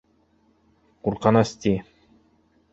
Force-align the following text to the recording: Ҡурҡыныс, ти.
Ҡурҡыныс, 1.09 1.55
ти. 1.67 1.77